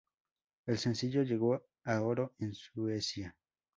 [0.65, 3.35] El sencillo llegó a oro en Suecia.